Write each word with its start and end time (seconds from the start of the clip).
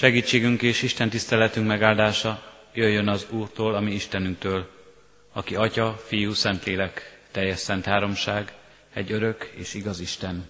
Segítségünk 0.00 0.62
és 0.62 0.82
Isten 0.82 1.08
tiszteletünk 1.08 1.66
megáldása 1.66 2.42
jöjjön 2.74 3.08
az 3.08 3.26
Úrtól, 3.30 3.74
ami 3.74 3.92
Istenünktől, 3.92 4.70
aki 5.32 5.54
Atya, 5.54 6.00
Fiú, 6.06 6.32
Szentlélek, 6.32 7.20
teljes 7.30 7.58
szent 7.58 7.84
háromság, 7.84 8.52
egy 8.92 9.12
örök 9.12 9.52
és 9.54 9.74
igaz 9.74 10.00
Isten. 10.00 10.48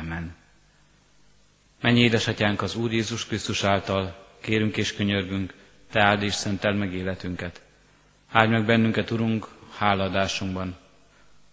Amen. 0.00 0.36
Mennyi 1.80 2.00
édesatyánk 2.00 2.62
az 2.62 2.74
Úr 2.74 2.92
Jézus 2.92 3.26
Krisztus 3.26 3.64
által, 3.64 4.26
kérünk 4.40 4.76
és 4.76 4.94
könyörgünk, 4.94 5.54
Te 5.92 6.02
áld 6.02 6.22
és 6.22 6.34
szentel 6.34 6.72
meg 6.72 6.94
életünket. 6.94 7.62
Áld 8.30 8.50
meg 8.50 8.64
bennünket, 8.64 9.10
Urunk, 9.10 9.48
háladásunkban. 9.76 10.76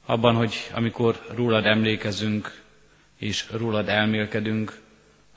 Abban, 0.05 0.35
hogy 0.35 0.69
amikor 0.73 1.25
rólad 1.35 1.65
emlékezünk, 1.65 2.61
és 3.17 3.45
rólad 3.51 3.89
elmélkedünk, 3.89 4.85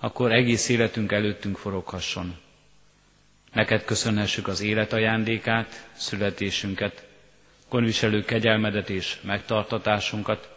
akkor 0.00 0.32
egész 0.32 0.68
életünk 0.68 1.12
előttünk 1.12 1.56
foroghasson. 1.56 2.36
Neked 3.52 3.84
köszönhessük 3.84 4.48
az 4.48 4.60
élet 4.60 4.92
ajándékát, 4.92 5.88
születésünket, 5.92 7.06
konviselő 7.68 8.24
kegyelmedet 8.24 8.90
és 8.90 9.18
megtartatásunkat. 9.22 10.54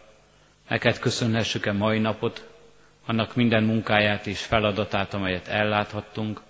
Neked 0.69 0.99
köszönhessük-e 0.99 1.71
mai 1.71 1.99
napot, 1.99 2.47
annak 3.05 3.35
minden 3.35 3.63
munkáját 3.63 4.27
és 4.27 4.39
feladatát, 4.41 5.13
amelyet 5.13 5.47
elláthattunk. 5.47 6.41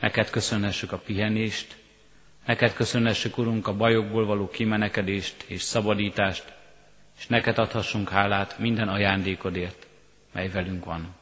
Neked 0.00 0.30
köszönhessük 0.30 0.92
a 0.92 0.98
pihenést, 0.98 1.76
neked 2.46 2.72
köszönhessük, 2.72 3.38
Urunk, 3.38 3.66
a 3.68 3.76
bajokból 3.76 4.26
való 4.26 4.48
kimenekedést 4.48 5.42
és 5.46 5.62
szabadítást, 5.62 6.52
és 7.18 7.26
neked 7.26 7.58
adhassunk 7.58 8.08
hálát 8.08 8.58
minden 8.58 8.88
ajándékodért, 8.88 9.86
mely 10.32 10.48
velünk 10.48 10.84
van. 10.84 11.14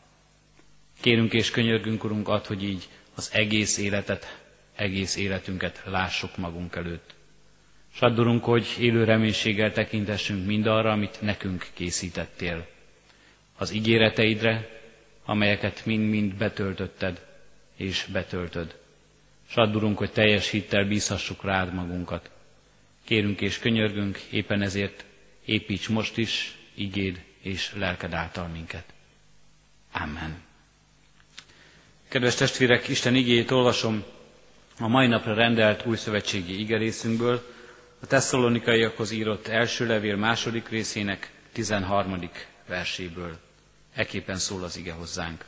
Kérünk 1.02 1.33
és 1.33 1.51
könyörgünk, 1.51 2.05
Urunk, 2.05 2.29
ad, 2.29 2.47
hogy 2.47 2.65
így 2.65 2.88
az 3.15 3.30
egész 3.33 3.79
életet, 3.79 4.41
egész 4.77 5.16
életünket 5.16 5.83
lássuk 5.84 6.36
magunk 6.36 6.77
előtt. 6.77 7.14
S 7.94 8.00
Urunk, 8.00 8.44
hogy 8.44 8.77
élő 8.78 9.05
reménységgel 9.05 9.72
tekintessünk 9.72 10.47
mindarra, 10.47 10.91
amit 10.91 11.20
nekünk 11.20 11.67
készítettél. 11.75 12.67
Az 13.56 13.72
ígéreteidre, 13.72 14.69
amelyeket 15.25 15.86
mind-mind 15.86 16.34
betöltötted 16.34 17.27
és 17.77 18.06
betöltöd. 18.12 18.77
S 19.48 19.56
Urunk, 19.56 19.98
hogy 19.98 20.12
teljes 20.12 20.50
hittel 20.50 20.84
bízhassuk 20.84 21.44
rád 21.44 21.75
magunkat. 21.75 22.31
Kérünk 23.05 23.41
és 23.41 23.59
könyörgünk, 23.59 24.19
éppen 24.19 24.62
ezért 24.62 25.05
építs 25.44 25.89
most 25.89 26.16
is 26.16 26.56
igéd 26.75 27.22
és 27.41 27.72
lelked 27.75 28.12
által 28.12 28.47
minket. 28.48 28.84
Amen. 29.92 30.50
Kedves 32.13 32.35
testvérek, 32.35 32.89
Isten 32.89 33.15
igéjét 33.15 33.51
olvasom 33.51 34.05
a 34.79 34.89
mai 34.89 35.07
napra 35.07 35.35
rendelt 35.35 35.87
új 35.87 35.97
szövetségi 35.97 36.61
igerészünkből, 36.61 37.47
a 38.03 38.07
tesszalonikaiakhoz 38.07 39.11
írott 39.11 39.47
első 39.49 39.87
levél 39.87 40.17
második 40.17 40.69
részének 40.69 41.31
13. 41.53 42.31
verséből. 42.69 43.39
Eképpen 43.95 44.37
szól 44.37 44.63
az 44.63 44.77
ige 44.77 44.93
hozzánk. 44.93 45.45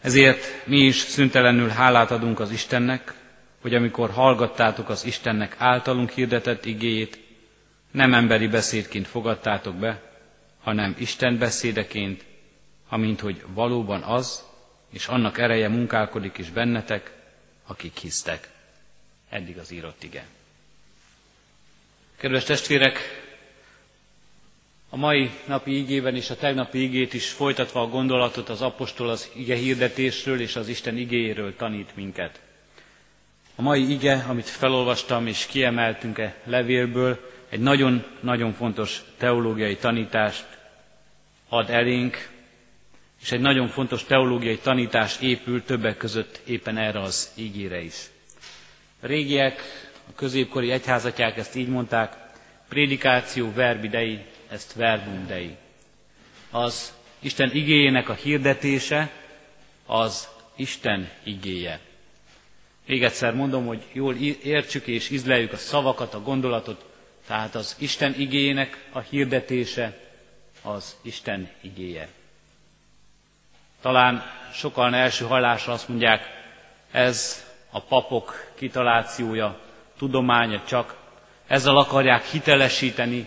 Ezért 0.00 0.66
mi 0.66 0.76
is 0.78 0.96
szüntelenül 0.96 1.68
hálát 1.68 2.10
adunk 2.10 2.40
az 2.40 2.50
Istennek, 2.50 3.14
hogy 3.60 3.74
amikor 3.74 4.10
hallgattátok 4.10 4.88
az 4.88 5.04
Istennek 5.04 5.54
általunk 5.58 6.10
hirdetett 6.10 6.64
igéjét, 6.64 7.18
nem 7.90 8.14
emberi 8.14 8.46
beszédként 8.48 9.06
fogadtátok 9.06 9.74
be, 9.74 10.02
hanem 10.62 10.94
Isten 10.98 11.38
beszédeként, 11.38 12.24
amint 12.88 13.20
hogy 13.20 13.42
valóban 13.54 14.02
az, 14.02 14.44
és 14.90 15.06
annak 15.06 15.38
ereje 15.38 15.68
munkálkodik 15.68 16.38
is 16.38 16.50
bennetek, 16.50 17.12
akik 17.66 17.96
hisztek. 17.98 18.48
Eddig 19.28 19.58
az 19.58 19.70
írott 19.70 20.02
ige. 20.02 20.24
Kedves 22.16 22.44
testvérek, 22.44 22.98
a 24.90 24.96
mai 24.96 25.30
napi 25.46 25.70
ígében 25.70 26.16
és 26.16 26.30
a 26.30 26.36
tegnapi 26.36 26.82
igét 26.82 27.14
is 27.14 27.30
folytatva 27.30 27.80
a 27.80 27.88
gondolatot 27.88 28.48
az 28.48 28.62
apostol 28.62 29.08
az 29.08 29.30
ige 29.34 29.54
hirdetésről 29.56 30.40
és 30.40 30.56
az 30.56 30.68
Isten 30.68 30.96
igéjéről 30.96 31.56
tanít 31.56 31.96
minket. 31.96 32.40
A 33.54 33.62
mai 33.62 33.90
ige, 33.92 34.24
amit 34.28 34.48
felolvastam 34.48 35.26
és 35.26 35.46
kiemeltünk 35.46 36.18
e 36.18 36.34
levélből, 36.44 37.30
egy 37.48 37.60
nagyon-nagyon 37.60 38.52
fontos 38.52 39.02
teológiai 39.16 39.76
tanítást 39.76 40.46
ad 41.48 41.70
elénk, 41.70 42.28
és 43.26 43.32
egy 43.32 43.40
nagyon 43.40 43.68
fontos 43.68 44.04
teológiai 44.04 44.58
tanítás 44.58 45.18
épül 45.20 45.64
többek 45.64 45.96
között 45.96 46.40
éppen 46.44 46.76
erre 46.78 47.00
az 47.00 47.30
ígére 47.34 47.80
is. 47.80 47.94
A 49.00 49.06
régiek, 49.06 49.60
a 50.08 50.14
középkori 50.14 50.70
egyházatják 50.70 51.36
ezt 51.36 51.54
így 51.56 51.68
mondták, 51.68 52.16
prédikáció 52.68 53.52
verbi 53.52 53.88
dei, 53.88 54.24
ezt 54.48 54.72
verbum 54.74 55.26
dei. 55.26 55.56
Az 56.50 56.92
Isten 57.18 57.50
igéjének 57.54 58.08
a 58.08 58.12
hirdetése, 58.14 59.10
az 59.86 60.28
Isten 60.56 61.10
igéje. 61.24 61.80
Még 62.86 63.04
egyszer 63.04 63.34
mondom, 63.34 63.66
hogy 63.66 63.82
jól 63.92 64.14
értsük 64.42 64.86
és 64.86 65.10
izleljük 65.10 65.52
a 65.52 65.56
szavakat, 65.56 66.14
a 66.14 66.22
gondolatot, 66.22 66.84
tehát 67.26 67.54
az 67.54 67.76
Isten 67.78 68.14
igéjének 68.18 68.88
a 68.92 69.00
hirdetése, 69.00 69.98
az 70.62 70.96
Isten 71.02 71.48
igéje. 71.60 72.08
Talán 73.86 74.22
sokan 74.52 74.94
első 74.94 75.24
hallásra 75.24 75.72
azt 75.72 75.88
mondják, 75.88 76.28
ez 76.90 77.44
a 77.70 77.80
papok 77.80 78.52
kitalációja, 78.54 79.60
tudománya 79.98 80.62
csak, 80.64 80.96
ezzel 81.46 81.76
akarják 81.76 82.24
hitelesíteni 82.24 83.26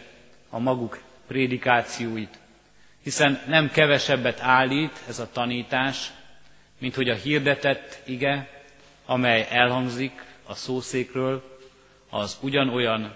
a 0.50 0.60
maguk 0.60 1.00
prédikációit, 1.28 2.40
hiszen 3.04 3.42
nem 3.48 3.72
kevesebbet 3.72 4.40
állít 4.42 5.02
ez 5.08 5.20
a 5.20 5.30
tanítás, 5.32 6.12
mint 6.78 6.96
hogy 6.96 7.10
a 7.10 7.16
hirdetett 7.16 8.02
ige, 8.06 8.50
amely 9.06 9.48
elhangzik 9.50 10.24
a 10.46 10.54
szószékről, 10.56 11.58
az 12.10 12.38
ugyanolyan, 12.42 13.14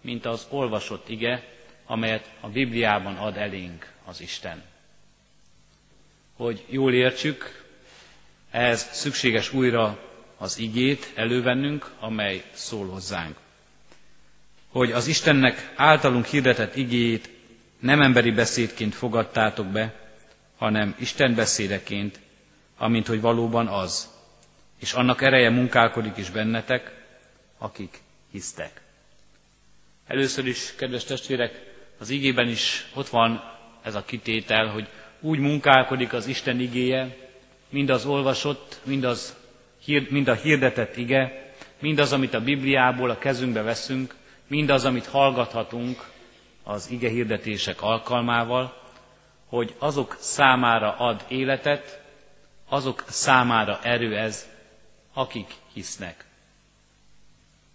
mint 0.00 0.26
az 0.26 0.46
olvasott 0.50 1.08
ige, 1.08 1.42
amelyet 1.86 2.30
a 2.40 2.48
Bibliában 2.48 3.16
ad 3.16 3.36
elénk 3.36 3.92
az 4.04 4.20
Isten 4.20 4.62
hogy 6.42 6.64
jól 6.68 6.92
értsük, 6.92 7.64
ehhez 8.50 8.88
szükséges 8.92 9.52
újra 9.52 9.98
az 10.38 10.58
igét 10.58 11.12
elővennünk, 11.14 11.90
amely 12.00 12.44
szól 12.52 12.86
hozzánk. 12.86 13.36
Hogy 14.68 14.92
az 14.92 15.06
Istennek 15.06 15.72
általunk 15.76 16.24
hirdetett 16.26 16.76
igéjét 16.76 17.30
nem 17.78 18.00
emberi 18.02 18.30
beszédként 18.30 18.94
fogadtátok 18.94 19.66
be, 19.66 19.94
hanem 20.56 20.94
Isten 20.98 21.34
beszédeként, 21.34 22.20
amint 22.76 23.06
hogy 23.06 23.20
valóban 23.20 23.66
az, 23.66 24.08
és 24.80 24.92
annak 24.92 25.22
ereje 25.22 25.50
munkálkodik 25.50 26.16
is 26.16 26.30
bennetek, 26.30 27.04
akik 27.58 28.00
hisztek. 28.32 28.80
Először 30.06 30.46
is, 30.46 30.74
kedves 30.76 31.04
testvérek, 31.04 31.70
az 31.98 32.10
igében 32.10 32.48
is 32.48 32.86
ott 32.94 33.08
van 33.08 33.42
ez 33.82 33.94
a 33.94 34.04
kitétel, 34.04 34.66
hogy 34.66 34.88
úgy 35.22 35.38
munkálkodik 35.38 36.12
az 36.12 36.26
Isten 36.26 36.60
igéje, 36.60 37.16
mind 37.68 37.90
az 37.90 38.06
olvasott, 38.06 38.80
mind, 38.84 39.04
az, 39.04 39.36
mind 40.08 40.28
a 40.28 40.34
hirdetett 40.34 40.96
ige, 40.96 41.52
mindaz, 41.78 42.12
amit 42.12 42.34
a 42.34 42.40
Bibliából 42.40 43.10
a 43.10 43.18
kezünkbe 43.18 43.62
veszünk, 43.62 44.14
mindaz, 44.46 44.84
amit 44.84 45.06
hallgathatunk 45.06 46.10
az 46.62 46.90
ige 46.90 47.08
hirdetések 47.08 47.82
alkalmával, 47.82 48.80
hogy 49.46 49.74
azok 49.78 50.16
számára 50.20 50.96
ad 50.96 51.24
életet, 51.28 52.02
azok 52.68 53.04
számára 53.08 53.80
erő 53.82 54.16
ez, 54.16 54.48
akik 55.12 55.54
hisznek. 55.72 56.24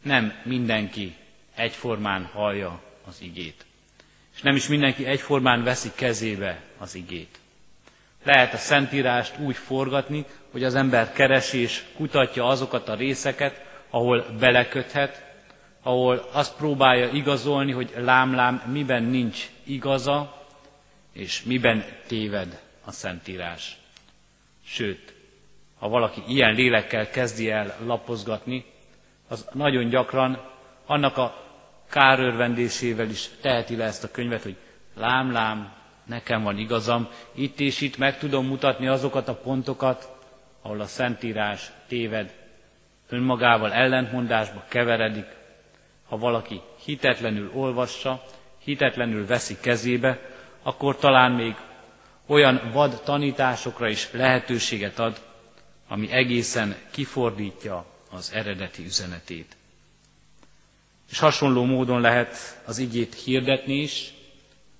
Nem 0.03 0.33
mindenki 0.43 1.15
egyformán 1.55 2.25
hallja 2.25 2.81
az 3.07 3.21
igét. 3.21 3.65
És 4.35 4.41
nem 4.41 4.55
is 4.55 4.67
mindenki 4.67 5.05
egyformán 5.05 5.63
veszi 5.63 5.91
kezébe 5.95 6.66
az 6.77 6.95
igét. 6.95 7.39
Lehet 8.23 8.53
a 8.53 8.57
Szentírást 8.57 9.37
úgy 9.39 9.55
forgatni, 9.55 10.25
hogy 10.51 10.63
az 10.63 10.75
ember 10.75 11.11
keresi 11.13 11.57
és 11.61 11.83
kutatja 11.95 12.47
azokat 12.47 12.89
a 12.89 12.95
részeket, 12.95 13.65
ahol 13.89 14.25
beleköthet, 14.39 15.25
ahol 15.81 16.29
azt 16.31 16.55
próbálja 16.55 17.09
igazolni, 17.09 17.71
hogy 17.71 17.93
lámlám 17.97 18.55
miben 18.71 19.03
nincs 19.03 19.49
igaza, 19.63 20.45
és 21.13 21.43
miben 21.43 21.85
téved 22.07 22.61
a 22.85 22.91
Szentírás. 22.91 23.77
Sőt, 24.65 25.13
ha 25.79 25.89
valaki 25.89 26.23
ilyen 26.27 26.53
lélekkel 26.53 27.09
kezdi 27.09 27.49
el 27.51 27.75
lapozgatni, 27.85 28.65
az 29.27 29.47
nagyon 29.53 29.89
gyakran 29.89 30.41
annak 30.85 31.17
a 31.17 31.43
kárörvendésével 31.89 33.09
is 33.09 33.29
teheti 33.41 33.75
le 33.75 33.83
ezt 33.85 34.03
a 34.03 34.11
könyvet, 34.11 34.43
hogy 34.43 34.55
lám-lám, 34.95 35.73
nekem 36.07 36.43
van 36.43 36.57
igazam, 36.57 37.07
itt 37.33 37.59
és 37.59 37.81
itt 37.81 37.97
meg 37.97 38.17
tudom 38.17 38.45
mutatni 38.47 38.87
azokat 38.87 39.27
a 39.27 39.35
pontokat, 39.35 40.15
ahol 40.61 40.81
a 40.81 40.85
Szentírás 40.85 41.71
téved, 41.87 42.33
önmagával 43.09 43.73
ellentmondásba 43.73 44.63
keveredik, 44.67 45.25
ha 46.07 46.17
valaki 46.17 46.61
hitetlenül 46.83 47.51
olvassa, 47.53 48.23
hitetlenül 48.63 49.25
veszi 49.25 49.57
kezébe, 49.61 50.19
akkor 50.63 50.97
talán 50.97 51.31
még 51.31 51.55
olyan 52.25 52.69
vad 52.73 53.01
tanításokra 53.03 53.89
is 53.89 54.11
lehetőséget 54.11 54.99
ad, 54.99 55.21
ami 55.87 56.11
egészen 56.11 56.75
kifordítja 56.91 57.85
az 58.11 58.31
eredeti 58.33 58.83
üzenetét. 58.85 59.55
És 61.11 61.19
hasonló 61.19 61.63
módon 61.63 62.01
lehet 62.01 62.61
az 62.65 62.77
igét 62.77 63.13
hirdetni 63.15 63.73
is, 63.73 64.13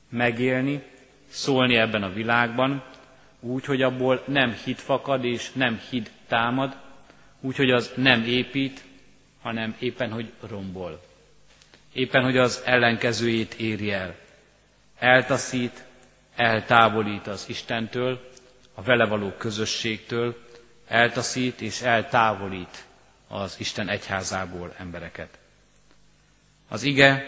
megélni, 0.10 0.84
szólni 1.30 1.76
ebben 1.76 2.04
a 2.04 2.14
világban, 2.14 2.84
úgy, 3.40 3.66
hogy 3.66 3.82
abból 3.82 4.24
nem 4.28 4.54
hit 4.64 4.80
fakad 4.82 5.24
és 5.26 5.52
nem 5.52 5.82
hit 5.90 6.12
támad, 6.28 6.76
úgy, 7.42 7.56
hogy 7.56 7.72
az 7.72 7.92
nem 7.96 8.24
épít, 8.24 8.84
hanem 9.42 9.76
éppen, 9.80 10.12
hogy 10.12 10.32
rombol. 10.50 11.02
Éppen, 11.94 12.24
hogy 12.24 12.38
az 12.38 12.62
ellenkezőjét 12.66 13.54
éri 13.54 13.92
el. 13.92 14.16
Eltaszít, 15.00 15.84
eltávolít 16.36 17.28
az 17.28 17.46
Istentől, 17.50 18.30
a 18.74 18.82
vele 18.82 19.06
való 19.06 19.30
közösségtől, 19.38 20.38
eltaszít 20.88 21.62
és 21.62 21.82
eltávolít 21.82 22.86
az 23.28 23.56
Isten 23.60 23.90
egyházából 23.90 24.74
embereket. 24.78 25.40
Az 26.70 26.84
ige 26.84 27.24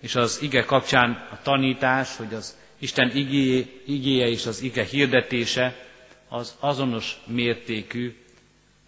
és 0.00 0.14
az 0.14 0.42
ige 0.42 0.64
kapcsán 0.64 1.26
a 1.30 1.42
tanítás, 1.42 2.16
hogy 2.16 2.34
az 2.34 2.56
Isten 2.84 3.10
igéje, 3.16 3.64
igéje 3.86 4.26
és 4.28 4.46
az 4.46 4.60
ige 4.60 4.84
hirdetése 4.84 5.86
az 6.28 6.56
azonos 6.60 7.16
mértékű, 7.26 8.16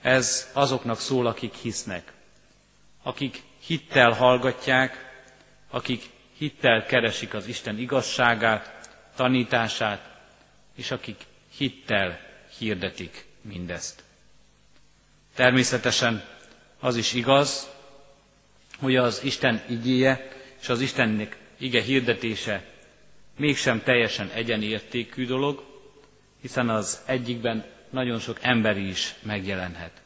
ez 0.02 0.50
azoknak 0.52 0.98
szól, 1.00 1.26
akik 1.26 1.54
hisznek, 1.54 2.12
akik 3.02 3.42
hittel 3.66 4.10
hallgatják, 4.12 5.14
akik 5.70 6.02
hittel 6.38 6.86
keresik 6.86 7.34
az 7.34 7.46
Isten 7.46 7.78
igazságát, 7.78 8.90
tanítását, 9.16 10.18
és 10.74 10.90
akik 10.90 11.16
hittel 11.56 12.20
hirdetik 12.58 13.24
mindezt. 13.40 14.02
Természetesen 15.34 16.24
az 16.80 16.96
is 16.96 17.12
igaz, 17.12 17.68
hogy 18.78 18.96
az 18.96 19.24
Isten 19.24 19.62
igéje 19.68 20.28
és 20.60 20.68
az 20.68 20.80
Istennek 20.80 21.36
ige 21.58 21.82
hirdetése 21.82 22.74
mégsem 23.36 23.82
teljesen 23.82 24.28
egyenértékű 24.34 25.26
dolog, 25.26 25.64
hiszen 26.40 26.68
az 26.68 27.02
egyikben 27.06 27.64
nagyon 27.90 28.18
sok 28.18 28.38
emberi 28.42 28.88
is 28.88 29.14
megjelenhet. 29.22 30.02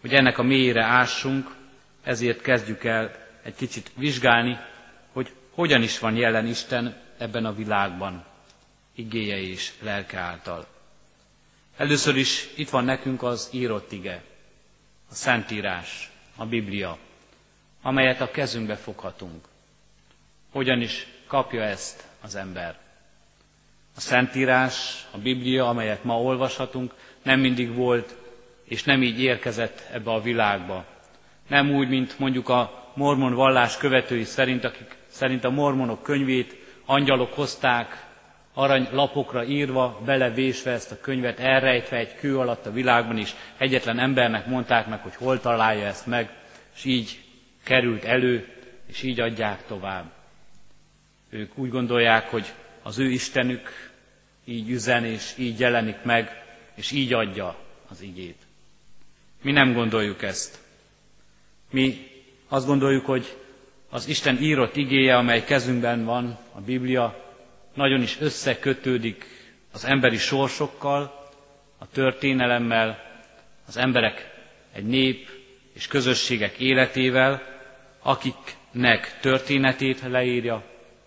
Hogy 0.00 0.14
ennek 0.14 0.38
a 0.38 0.42
mélyére 0.42 0.82
ássunk, 0.84 1.54
ezért 2.02 2.40
kezdjük 2.40 2.84
el 2.84 3.10
egy 3.42 3.54
kicsit 3.54 3.90
vizsgálni, 3.96 4.58
hogy 5.12 5.30
hogyan 5.50 5.82
is 5.82 5.98
van 5.98 6.16
jelen 6.16 6.46
Isten 6.46 7.00
ebben 7.18 7.44
a 7.44 7.54
világban, 7.54 8.24
igéje 8.94 9.40
és 9.40 9.72
lelke 9.80 10.18
által. 10.18 10.66
Először 11.76 12.16
is 12.16 12.48
itt 12.56 12.68
van 12.70 12.84
nekünk 12.84 13.22
az 13.22 13.48
írott 13.52 13.92
ige, 13.92 14.22
a 15.10 15.14
Szentírás, 15.14 16.10
a 16.36 16.46
Biblia, 16.46 16.98
amelyet 17.82 18.20
a 18.20 18.30
kezünkbe 18.30 18.76
foghatunk. 18.76 19.44
Hogyan 20.50 20.80
is 20.80 21.06
kapja 21.26 21.62
ezt 21.62 22.04
az 22.22 22.34
ember? 22.34 22.76
A 23.96 24.00
Szentírás, 24.00 25.06
a 25.10 25.18
Biblia, 25.18 25.68
amelyet 25.68 26.04
ma 26.04 26.20
olvashatunk, 26.22 26.94
nem 27.22 27.40
mindig 27.40 27.74
volt, 27.74 28.14
és 28.64 28.82
nem 28.84 29.02
így 29.02 29.20
érkezett 29.22 29.82
ebbe 29.92 30.10
a 30.10 30.20
világba. 30.20 30.84
Nem 31.48 31.70
úgy, 31.70 31.88
mint 31.88 32.18
mondjuk 32.18 32.48
a 32.48 32.90
mormon 32.94 33.34
vallás 33.34 33.76
követői 33.76 34.24
szerint, 34.24 34.64
akik 34.64 34.96
szerint 35.08 35.44
a 35.44 35.50
mormonok 35.50 36.02
könyvét 36.02 36.54
angyalok 36.84 37.34
hozták, 37.34 38.04
arany 38.54 38.88
lapokra 38.92 39.44
írva, 39.44 40.00
belevésve 40.04 40.70
ezt 40.70 40.92
a 40.92 41.00
könyvet, 41.00 41.38
elrejtve 41.38 41.96
egy 41.96 42.14
kő 42.14 42.38
alatt 42.38 42.66
a 42.66 42.72
világban 42.72 43.16
is, 43.18 43.34
egyetlen 43.58 43.98
embernek 43.98 44.46
mondták 44.46 44.86
meg, 44.86 45.00
hogy 45.00 45.14
hol 45.14 45.40
találja 45.40 45.86
ezt 45.86 46.06
meg, 46.06 46.30
és 46.76 46.84
így 46.84 47.20
került 47.64 48.04
elő, 48.04 48.48
és 48.86 49.02
így 49.02 49.20
adják 49.20 49.66
tovább. 49.66 50.04
Ők 51.30 51.58
úgy 51.58 51.70
gondolják, 51.70 52.30
hogy 52.30 52.52
az 52.82 52.98
ő 52.98 53.10
Istenük 53.10 53.90
így 54.44 54.70
üzen, 54.70 55.04
és 55.04 55.34
így 55.36 55.58
jelenik 55.58 56.02
meg, 56.02 56.44
és 56.74 56.90
így 56.90 57.12
adja 57.12 57.56
az 57.88 58.00
igét. 58.00 58.38
Mi 59.42 59.52
nem 59.52 59.72
gondoljuk 59.72 60.22
ezt. 60.22 60.58
Mi 61.70 62.10
azt 62.48 62.66
gondoljuk, 62.66 63.06
hogy 63.06 63.36
az 63.90 64.08
Isten 64.08 64.42
írott 64.42 64.76
igéje, 64.76 65.16
amely 65.16 65.44
kezünkben 65.44 66.04
van, 66.04 66.38
a 66.52 66.60
Biblia, 66.60 67.24
nagyon 67.74 68.02
is 68.02 68.16
összekötődik 68.20 69.26
az 69.72 69.84
emberi 69.84 70.16
sorsokkal, 70.16 71.30
a 71.78 71.88
történelemmel, 71.88 73.20
az 73.66 73.76
emberek 73.76 74.34
egy 74.72 74.86
nép 74.86 75.28
és 75.72 75.86
közösségek 75.86 76.58
életével, 76.58 77.42
akiknek 78.02 79.18
történetét 79.20 80.00
leírja, 80.08 80.64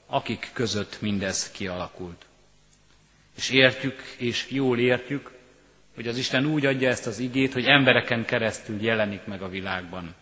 akik 0.09 0.49
között 0.53 1.01
mindez 1.01 1.51
kialakult. 1.51 2.25
És 3.37 3.49
értjük, 3.49 4.01
és 4.17 4.47
jól 4.49 4.79
értjük, 4.79 5.31
hogy 5.95 6.07
az 6.07 6.17
Isten 6.17 6.45
úgy 6.45 6.65
adja 6.65 6.89
ezt 6.89 7.07
az 7.07 7.19
igét, 7.19 7.53
hogy 7.53 7.65
embereken 7.65 8.25
keresztül 8.25 8.81
jelenik 8.81 9.25
meg 9.25 9.41
a 9.41 9.49
világban. 9.49 10.15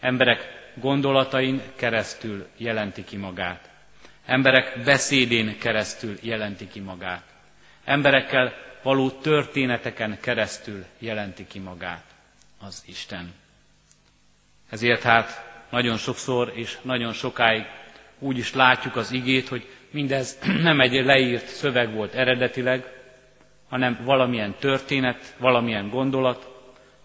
Emberek 0.00 0.46
gondolatain 0.74 1.60
keresztül 1.76 2.46
jelenti 2.56 3.04
ki 3.04 3.16
magát. 3.16 3.70
Emberek 4.26 4.82
beszédén 4.84 5.58
keresztül 5.58 6.18
jelenti 6.20 6.68
ki 6.68 6.80
magát. 6.80 7.22
Emberekkel 7.84 8.52
való 8.82 9.10
történeteken 9.10 10.18
keresztül 10.20 10.84
jelenti 10.98 11.46
ki 11.46 11.58
magát 11.58 12.04
az 12.60 12.82
Isten. 12.86 13.32
Ezért 14.70 15.02
hát 15.02 15.44
nagyon 15.70 15.96
sokszor 15.96 16.52
és 16.54 16.78
nagyon 16.82 17.12
sokáig 17.12 17.64
úgy 18.24 18.38
is 18.38 18.54
látjuk 18.54 18.96
az 18.96 19.12
igét, 19.12 19.48
hogy 19.48 19.66
mindez 19.90 20.38
nem 20.68 20.80
egy 20.80 21.04
leírt 21.04 21.46
szöveg 21.46 21.94
volt 21.94 22.14
eredetileg, 22.14 22.84
hanem 23.68 23.98
valamilyen 24.04 24.54
történet, 24.58 25.34
valamilyen 25.38 25.88
gondolat, 25.88 26.48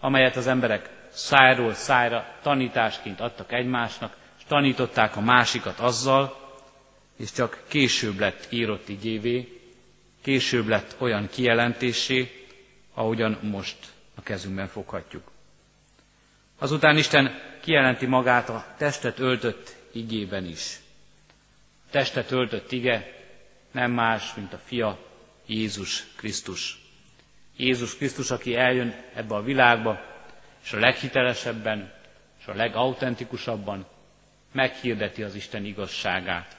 amelyet 0.00 0.36
az 0.36 0.46
emberek 0.46 0.88
szájról 1.08 1.72
szájra 1.74 2.26
tanításként 2.42 3.20
adtak 3.20 3.52
egymásnak, 3.52 4.16
és 4.38 4.44
tanították 4.48 5.16
a 5.16 5.20
másikat 5.20 5.78
azzal, 5.78 6.38
és 7.16 7.32
csak 7.32 7.62
később 7.68 8.18
lett 8.18 8.46
írott 8.50 8.88
igévé, 8.88 9.60
később 10.22 10.66
lett 10.66 10.94
olyan 10.98 11.28
kijelentésé, 11.30 12.46
ahogyan 12.94 13.38
most 13.42 13.76
a 14.14 14.22
kezünkben 14.22 14.66
foghatjuk. 14.68 15.30
Azután 16.58 16.96
Isten 16.96 17.38
kijelenti 17.60 18.06
magát 18.06 18.48
a 18.48 18.64
testet 18.78 19.18
öltött 19.18 19.76
igében 19.92 20.44
is. 20.44 20.79
Testet 21.90 22.30
öltött 22.30 22.72
ige 22.72 23.14
nem 23.70 23.90
más, 23.90 24.34
mint 24.34 24.52
a 24.52 24.58
fia 24.58 24.98
Jézus 25.46 26.06
Krisztus. 26.16 26.78
Jézus 27.56 27.96
Krisztus, 27.96 28.30
aki 28.30 28.56
eljön 28.56 28.94
ebbe 29.14 29.34
a 29.34 29.42
világba, 29.42 30.00
és 30.64 30.72
a 30.72 30.78
leghitelesebben, 30.78 31.92
és 32.40 32.46
a 32.46 32.54
legauthentikusabban 32.54 33.86
meghirdeti 34.52 35.22
az 35.22 35.34
Isten 35.34 35.64
igazságát 35.64 36.58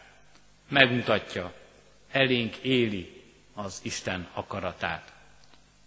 megmutatja, 0.72 1.54
elénk 2.12 2.56
éli 2.56 3.24
az 3.54 3.80
Isten 3.84 4.28
akaratát. 4.34 5.14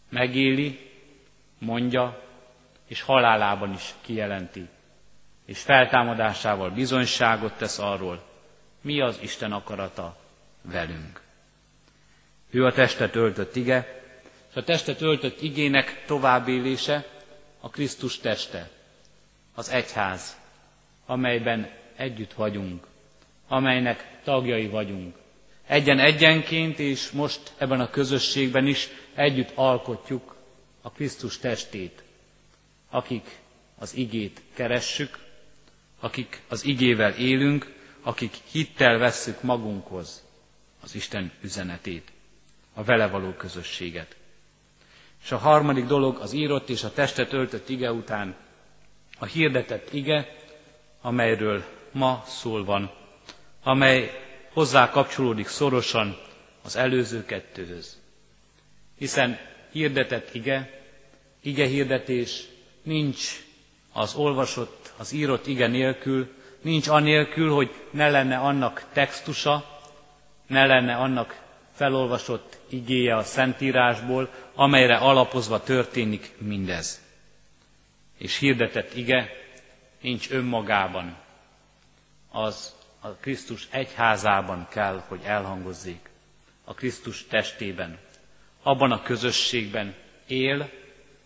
Megéli, 0.08 0.90
mondja, 1.58 2.22
és 2.88 3.00
halálában 3.00 3.72
is 3.72 3.94
kijelenti, 4.00 4.68
és 5.46 5.60
feltámadásával 5.60 6.70
bizonyságot 6.70 7.52
tesz 7.52 7.78
arról, 7.78 8.22
mi 8.84 9.00
az 9.00 9.18
Isten 9.20 9.52
akarata 9.52 10.16
velünk. 10.62 11.20
Ő 12.50 12.64
a 12.66 12.72
testet 12.72 13.14
öltött 13.14 13.56
ige, 13.56 14.02
és 14.50 14.56
a 14.56 14.64
testet 14.64 15.00
öltött 15.00 15.40
igének 15.42 16.04
továbbélése 16.06 17.06
a 17.60 17.68
Krisztus 17.70 18.18
teste, 18.18 18.70
az 19.54 19.68
egyház, 19.68 20.36
amelyben 21.06 21.70
együtt 21.96 22.32
vagyunk, 22.32 22.86
amelynek 23.48 24.20
tagjai 24.24 24.66
vagyunk. 24.68 25.16
Egyen-egyenként 25.66 26.78
és 26.78 27.10
most 27.10 27.52
ebben 27.58 27.80
a 27.80 27.90
közösségben 27.90 28.66
is 28.66 28.88
együtt 29.14 29.50
alkotjuk 29.54 30.36
a 30.82 30.90
Krisztus 30.90 31.38
testét, 31.38 32.02
akik 32.90 33.38
az 33.78 33.94
igét 33.96 34.40
keressük, 34.54 35.18
akik 36.00 36.40
az 36.48 36.64
igével 36.64 37.12
élünk, 37.12 37.73
akik 38.04 38.34
hittel 38.50 38.98
vesszük 38.98 39.42
magunkhoz 39.42 40.22
az 40.82 40.94
Isten 40.94 41.32
üzenetét, 41.42 42.12
a 42.74 42.84
vele 42.84 43.06
való 43.08 43.30
közösséget. 43.32 44.16
És 45.24 45.32
a 45.32 45.36
harmadik 45.38 45.84
dolog 45.86 46.18
az 46.18 46.32
írott 46.32 46.68
és 46.68 46.82
a 46.84 46.92
testet 46.92 47.32
öltött 47.32 47.68
ige 47.68 47.92
után 47.92 48.34
a 49.18 49.24
hirdetett 49.24 49.92
ige, 49.92 50.36
amelyről 51.00 51.64
ma 51.92 52.24
szól 52.26 52.64
van, 52.64 52.92
amely 53.62 54.10
hozzá 54.52 54.90
kapcsolódik 54.90 55.48
szorosan 55.48 56.18
az 56.62 56.76
előző 56.76 57.24
kettőhöz. 57.24 58.00
Hiszen 58.98 59.38
hirdetett 59.70 60.34
ige, 60.34 60.82
ige 61.40 61.66
hirdetés 61.66 62.44
nincs 62.82 63.44
az 63.92 64.14
olvasott, 64.14 64.92
az 64.96 65.12
írott 65.12 65.46
ige 65.46 65.66
nélkül, 65.66 66.28
nincs 66.64 66.88
anélkül, 66.88 67.50
hogy 67.52 67.74
ne 67.90 68.10
lenne 68.10 68.36
annak 68.36 68.84
textusa, 68.92 69.80
ne 70.46 70.66
lenne 70.66 70.94
annak 70.96 71.40
felolvasott 71.74 72.58
igéje 72.68 73.16
a 73.16 73.22
Szentírásból, 73.22 74.28
amelyre 74.54 74.96
alapozva 74.96 75.62
történik 75.62 76.32
mindez. 76.38 77.00
És 78.18 78.38
hirdetett 78.38 78.94
ige 78.94 79.30
nincs 80.00 80.30
önmagában, 80.30 81.16
az 82.30 82.74
a 83.00 83.08
Krisztus 83.08 83.68
egyházában 83.70 84.66
kell, 84.70 85.02
hogy 85.08 85.20
elhangozzék, 85.24 86.10
a 86.64 86.74
Krisztus 86.74 87.26
testében. 87.28 87.98
Abban 88.62 88.92
a 88.92 89.02
közösségben 89.02 89.94
él, 90.26 90.70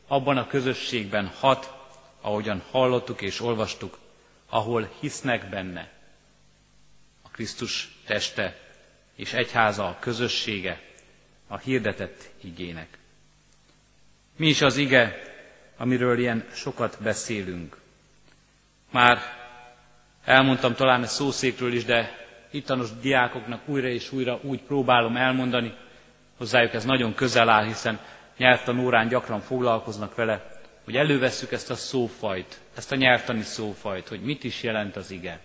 abban 0.06 0.36
a 0.36 0.46
közösségben 0.46 1.26
hat, 1.40 1.72
ahogyan 2.20 2.62
hallottuk 2.70 3.20
és 3.22 3.40
olvastuk, 3.40 3.98
ahol 4.48 4.88
hisznek 5.00 5.48
benne. 5.48 5.88
A 7.22 7.28
Krisztus 7.28 7.88
teste 8.06 8.56
és 9.14 9.32
egyháza 9.32 9.86
a 9.88 9.96
közössége 10.00 10.80
a 11.46 11.58
hirdetett 11.58 12.30
igének. 12.40 12.98
Mi 14.36 14.46
is 14.48 14.62
az 14.62 14.76
ige, 14.76 15.20
amiről 15.76 16.18
ilyen 16.18 16.44
sokat 16.54 16.98
beszélünk? 17.02 17.76
Már 18.90 19.18
elmondtam 20.24 20.74
talán 20.74 21.02
egy 21.02 21.08
szószékről 21.08 21.72
is, 21.72 21.84
de 21.84 22.16
ittanos 22.50 22.88
diákoknak 23.00 23.68
újra 23.68 23.88
és 23.88 24.12
újra 24.12 24.38
úgy 24.42 24.62
próbálom 24.62 25.16
elmondani, 25.16 25.74
hozzájuk 26.36 26.72
ez 26.74 26.84
nagyon 26.84 27.14
közel 27.14 27.48
áll, 27.48 27.64
hiszen 27.64 27.98
nyelvtanórán 28.36 29.08
gyakran 29.08 29.40
foglalkoznak 29.40 30.14
vele, 30.14 30.57
hogy 30.88 30.96
elővesszük 30.96 31.52
ezt 31.52 31.70
a 31.70 31.74
szófajt, 31.74 32.60
ezt 32.76 32.92
a 32.92 32.96
nyelvtani 32.96 33.42
szófajt, 33.42 34.08
hogy 34.08 34.20
mit 34.20 34.44
is 34.44 34.62
jelent 34.62 34.96
az 34.96 35.10
ige. 35.10 35.40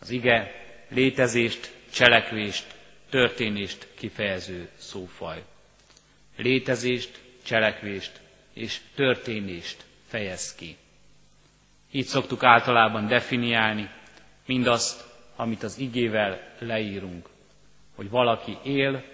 Az 0.00 0.10
ige 0.10 0.52
létezést, 0.88 1.72
cselekvést, 1.92 2.66
történést 3.10 3.86
kifejező 3.94 4.68
szófaj. 4.78 5.42
Létezést, 6.36 7.20
cselekvést 7.42 8.20
és 8.52 8.80
történést 8.94 9.84
fejez 10.08 10.54
ki. 10.54 10.76
Így 11.90 12.06
szoktuk 12.06 12.42
általában 12.44 13.06
definiálni 13.06 13.90
mindazt, 14.46 15.04
amit 15.36 15.62
az 15.62 15.78
igével 15.78 16.54
leírunk. 16.58 17.28
Hogy 17.94 18.10
valaki 18.10 18.58
él, 18.62 19.04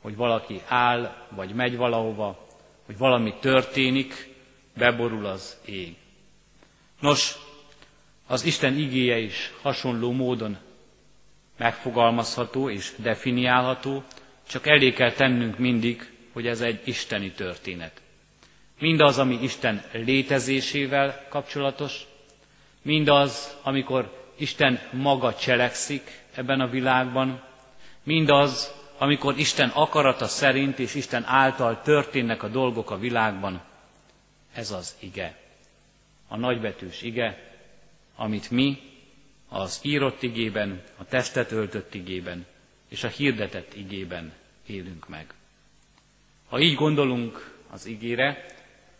hogy 0.00 0.16
valaki 0.16 0.60
áll, 0.68 1.26
vagy 1.30 1.54
megy 1.54 1.76
valahova, 1.76 2.46
hogy 2.86 2.98
valami 2.98 3.34
történik, 3.40 4.31
beborul 4.76 5.26
az 5.26 5.56
ég. 5.64 5.94
Nos, 7.00 7.34
az 8.26 8.44
Isten 8.44 8.78
igéje 8.78 9.18
is 9.18 9.52
hasonló 9.62 10.12
módon 10.12 10.56
megfogalmazható 11.56 12.70
és 12.70 12.92
definiálható, 12.96 14.02
csak 14.48 14.66
elé 14.66 14.92
kell 14.92 15.12
tennünk 15.12 15.58
mindig, 15.58 16.10
hogy 16.32 16.46
ez 16.46 16.60
egy 16.60 16.80
isteni 16.84 17.30
történet. 17.30 18.00
Mindaz, 18.78 19.18
ami 19.18 19.38
Isten 19.42 19.84
létezésével 19.92 21.26
kapcsolatos, 21.28 22.06
mindaz, 22.82 23.56
amikor 23.62 24.30
Isten 24.38 24.80
maga 24.92 25.34
cselekszik 25.34 26.22
ebben 26.34 26.60
a 26.60 26.68
világban, 26.68 27.42
mindaz, 28.02 28.72
amikor 28.98 29.38
Isten 29.38 29.68
akarata 29.68 30.26
szerint 30.26 30.78
és 30.78 30.94
Isten 30.94 31.24
által 31.26 31.80
történnek 31.82 32.42
a 32.42 32.48
dolgok 32.48 32.90
a 32.90 32.98
világban, 32.98 33.62
ez 34.54 34.70
az 34.70 34.96
ige. 34.98 35.36
A 36.28 36.36
nagybetűs 36.36 37.02
ige, 37.02 37.52
amit 38.16 38.50
mi 38.50 38.78
az 39.48 39.78
írott 39.82 40.22
igében, 40.22 40.82
a 40.96 41.04
testet 41.04 41.50
öltött 41.52 41.94
igében 41.94 42.46
és 42.92 43.04
a 43.04 43.08
hirdetett 43.08 43.74
igében 43.74 44.32
élünk 44.66 45.08
meg. 45.08 45.34
Ha 46.48 46.60
így 46.60 46.74
gondolunk 46.74 47.54
az 47.70 47.86
igére, 47.86 48.44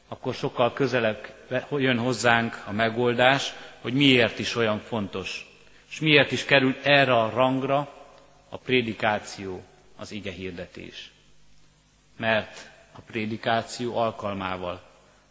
akkor 0.08 0.34
sokkal 0.34 0.72
közelebb 0.72 1.34
jön 1.70 1.98
hozzánk 1.98 2.62
a 2.66 2.72
megoldás, 2.72 3.52
hogy 3.80 3.92
miért 3.92 4.38
is 4.38 4.54
olyan 4.56 4.78
fontos, 4.78 5.46
és 5.90 6.00
miért 6.00 6.32
is 6.32 6.44
kerül 6.44 6.76
erre 6.82 7.12
a 7.14 7.30
rangra 7.30 7.94
a 8.48 8.56
prédikáció, 8.58 9.62
az 9.96 10.10
ige 10.12 10.30
hirdetés. 10.30 11.10
Mert 12.16 12.70
a 12.92 13.00
prédikáció 13.00 13.96
alkalmával, 13.96 14.82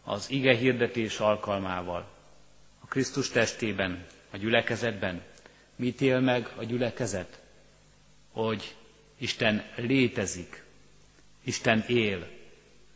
az 0.04 0.30
ige 0.30 0.56
hirdetés 0.56 1.18
alkalmával, 1.18 2.08
a 2.80 2.86
Krisztus 2.86 3.28
testében 3.30 4.06
a 4.30 4.36
gyülekezetben? 4.36 5.22
Mit 5.76 6.00
él 6.00 6.20
meg 6.20 6.48
a 6.56 6.64
gyülekezet? 6.64 7.40
Hogy 8.32 8.74
Isten 9.18 9.64
létezik, 9.76 10.64
Isten 11.44 11.84
él, 11.86 12.28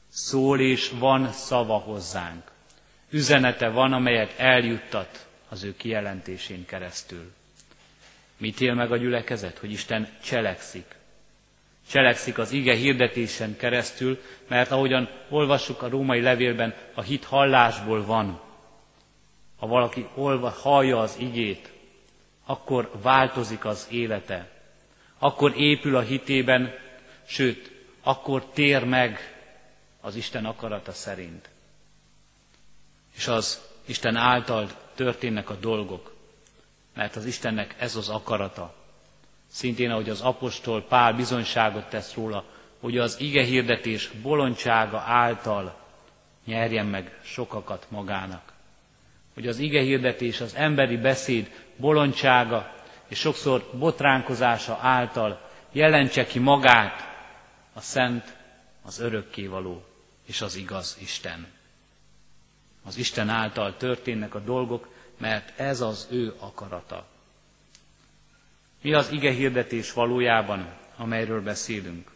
szól 0.08 0.60
és 0.60 0.88
van 0.98 1.32
szava 1.32 1.76
hozzánk. 1.78 2.50
Üzenete 3.10 3.68
van, 3.68 3.92
amelyet 3.92 4.38
eljuttat 4.38 5.26
az 5.48 5.62
ő 5.62 5.76
kijelentésén 5.76 6.64
keresztül. 6.64 7.32
Mit 8.36 8.60
él 8.60 8.75
meg 8.75 8.92
a 8.92 8.96
gyülekezet? 8.96 9.58
Hogy 9.58 9.70
Isten 9.70 10.08
cselekszik. 10.22 10.94
Cselekszik 11.90 12.38
az 12.38 12.52
ige 12.52 12.75
hirdetésen 12.75 13.57
keresztül, 13.57 14.21
mert 14.49 14.71
ahogyan 14.71 15.09
olvassuk 15.28 15.83
a 15.83 15.88
római 15.88 16.21
levélben, 16.21 16.75
a 16.95 17.02
hit 17.02 17.25
hallásból 17.25 18.05
van. 18.05 18.40
Ha 19.59 19.66
valaki 19.66 20.09
olva, 20.14 20.49
hallja 20.50 20.99
az 21.00 21.16
igét, 21.19 21.73
akkor 22.47 22.90
változik 23.02 23.64
az 23.64 23.87
élete. 23.90 24.50
Akkor 25.19 25.52
épül 25.57 25.97
a 25.97 26.00
hitében, 26.00 26.75
sőt, 27.26 27.71
akkor 28.02 28.45
tér 28.45 28.85
meg 28.85 29.19
az 30.00 30.16
Isten 30.16 30.45
akarata 30.45 30.93
szerint. 30.93 31.49
És 33.16 33.26
az 33.26 33.61
Isten 33.85 34.16
által 34.16 34.71
történnek 34.95 35.50
a 35.50 35.55
dolgok, 35.55 36.14
mert 36.95 37.16
az 37.16 37.25
Istennek 37.25 37.75
ez 37.78 37.97
az 37.97 38.09
akarata. 38.09 38.75
Szintén, 39.50 39.91
ahogy 39.91 40.09
az 40.11 40.21
apostol 40.21 40.83
Pál 40.83 41.12
bizonyságot 41.12 41.88
tesz 41.88 42.15
róla, 42.15 42.45
hogy 42.81 42.99
az 42.99 43.21
ige 43.21 43.43
hirdetés 43.45 44.11
bolondsága 44.23 44.99
által 44.99 45.76
nyerjen 46.45 46.87
meg 46.87 47.19
sokakat 47.23 47.87
magának 47.91 48.55
hogy 49.37 49.47
az 49.49 49.59
ige 49.59 49.81
hirdetés, 49.81 50.41
az 50.41 50.55
emberi 50.55 50.97
beszéd 50.97 51.50
bolondsága 51.76 52.75
és 53.09 53.19
sokszor 53.19 53.71
botránkozása 53.79 54.79
által 54.81 55.50
jelentse 55.73 56.26
ki 56.26 56.38
magát 56.38 57.00
a 57.73 57.81
szent, 57.81 58.37
az 58.83 59.00
örökkévaló 59.00 59.85
és 60.26 60.41
az 60.41 60.57
igaz 60.57 60.97
Isten. 61.00 61.47
Az 62.85 62.97
Isten 62.97 63.29
által 63.29 63.76
történnek 63.76 64.35
a 64.35 64.38
dolgok, 64.41 64.88
mert 65.19 65.61
ez 65.61 65.81
az 65.81 66.09
ő 66.11 66.35
akarata. 66.38 67.07
Mi 68.87 68.93
az 68.95 69.11
ige 69.11 69.31
hirdetés 69.31 69.93
valójában, 69.93 70.69
amelyről 70.97 71.43
beszélünk? 71.43 72.11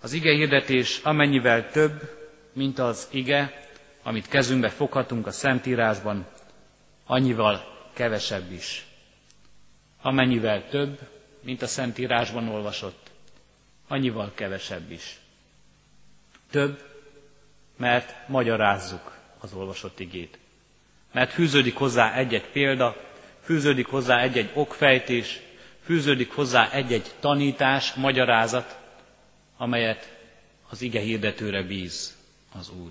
Az 0.00 0.12
ige 0.12 0.34
hirdetés 0.34 0.98
amennyivel 1.02 1.70
több, 1.70 2.18
mint 2.52 2.78
az 2.78 3.08
ige, 3.10 3.68
amit 4.02 4.28
kezünkbe 4.28 4.68
foghatunk 4.68 5.26
a 5.26 5.30
Szentírásban, 5.30 6.26
annyival 7.06 7.64
kevesebb 7.92 8.52
is. 8.52 8.86
Amennyivel 10.02 10.68
több, 10.68 10.98
mint 11.40 11.62
a 11.62 11.66
Szentírásban 11.66 12.48
olvasott, 12.48 13.10
annyival 13.88 14.32
kevesebb 14.34 14.90
is. 14.90 15.18
Több, 16.50 16.82
mert 17.76 18.28
magyarázzuk 18.28 19.18
az 19.40 19.52
olvasott 19.52 20.00
igét. 20.00 20.38
Mert 21.12 21.32
fűződik 21.32 21.76
hozzá 21.76 22.14
egy-egy 22.14 22.48
példa, 22.50 23.10
fűződik 23.42 23.86
hozzá 23.86 24.20
egy-egy 24.20 24.50
okfejtés, 24.54 25.40
fűződik 25.84 26.32
hozzá 26.32 26.70
egy-egy 26.70 27.10
tanítás, 27.20 27.94
magyarázat, 27.94 28.78
amelyet 29.56 30.16
az 30.68 30.82
ige 30.82 31.00
hirdetőre 31.00 31.62
bíz 31.62 32.16
az 32.58 32.70
Úr 32.82 32.90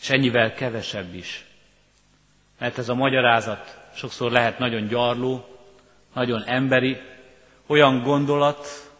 és 0.00 0.10
ennyivel 0.10 0.54
kevesebb 0.54 1.14
is. 1.14 1.44
Mert 2.58 2.78
ez 2.78 2.88
a 2.88 2.94
magyarázat 2.94 3.76
sokszor 3.94 4.30
lehet 4.30 4.58
nagyon 4.58 4.86
gyarló, 4.86 5.44
nagyon 6.14 6.42
emberi, 6.46 6.96
olyan 7.66 8.02
gondolat, 8.02 8.90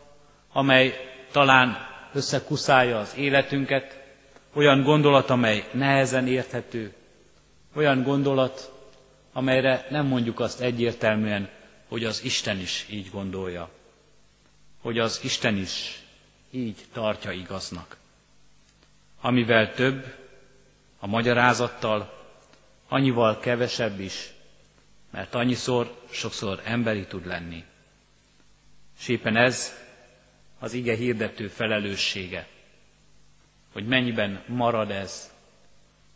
amely 0.53 0.95
talán 1.33 1.77
összekuszálja 2.12 2.99
az 2.99 3.15
életünket, 3.17 4.03
olyan 4.53 4.83
gondolat, 4.83 5.31
amely 5.31 5.65
nehezen 5.73 6.27
érthető, 6.27 6.95
olyan 7.77 8.03
gondolat, 8.03 8.73
amelyre 9.38 9.87
nem 9.90 10.07
mondjuk 10.07 10.40
azt 10.40 10.61
egyértelműen, 10.61 11.49
hogy 11.88 12.04
az 12.04 12.25
Isten 12.25 12.59
is 12.59 12.87
így 12.90 13.11
gondolja, 13.11 13.71
hogy 14.80 14.99
az 14.99 15.21
Isten 15.23 15.57
is 15.57 16.02
így 16.50 16.85
tartja 16.92 17.33
igaznak. 17.33 17.97
Amivel 19.21 19.75
több, 19.75 20.14
a 20.99 21.07
magyarázattal, 21.07 22.26
annyival 22.88 23.38
kevesebb 23.38 24.00
is, 24.00 24.33
mert 25.11 25.35
annyiszor, 25.35 26.02
sokszor 26.11 26.61
emberi 26.64 27.07
tud 27.07 27.26
lenni. 27.26 27.64
És 29.00 29.09
éppen 29.09 29.37
ez 29.37 29.73
az 30.59 30.73
ige 30.73 30.95
hirdető 30.97 31.49
felelőssége, 31.49 32.47
hogy 33.73 33.87
mennyiben 33.87 34.42
marad 34.47 34.90
ez 34.90 35.33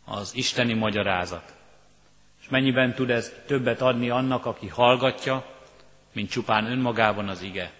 az 0.05 0.35
isteni 0.35 0.73
magyarázat, 0.73 1.61
és 2.43 2.49
mennyiben 2.49 2.93
tud 2.93 3.09
ez 3.09 3.33
többet 3.45 3.81
adni 3.81 4.09
annak, 4.09 4.45
aki 4.45 4.67
hallgatja, 4.67 5.45
mint 6.11 6.29
csupán 6.29 6.65
önmagában 6.65 7.29
az 7.29 7.41
ige, 7.41 7.71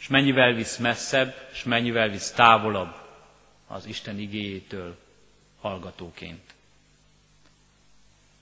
és 0.00 0.08
mennyivel 0.08 0.52
visz 0.52 0.76
messzebb, 0.76 1.34
és 1.52 1.62
mennyivel 1.64 2.08
visz 2.08 2.30
távolabb 2.30 2.94
az 3.66 3.86
Isten 3.86 4.18
igéjétől 4.18 4.96
hallgatóként. 5.60 6.54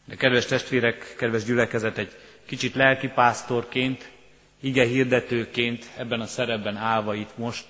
De 0.04 0.16
kedves 0.16 0.44
testvérek, 0.46 1.14
kedves 1.18 1.44
gyülekezet, 1.44 1.98
egy 1.98 2.16
kicsit 2.46 2.74
lelkipásztorként, 2.74 4.10
ige 4.60 4.84
hirdetőként 4.86 5.90
ebben 5.96 6.20
a 6.20 6.26
szerepben 6.26 6.76
állva 6.76 7.14
itt 7.14 7.36
most, 7.36 7.64